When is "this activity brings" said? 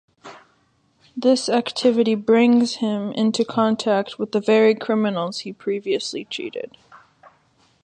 1.15-2.77